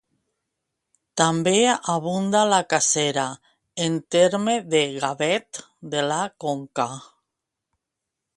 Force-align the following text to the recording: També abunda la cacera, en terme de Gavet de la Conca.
També 1.21 1.53
abunda 1.95 2.41
la 2.53 2.59
cacera, 2.73 3.27
en 3.89 4.01
terme 4.17 4.57
de 4.73 4.83
Gavet 5.05 5.61
de 5.93 6.05
la 6.11 6.21
Conca. 6.47 6.89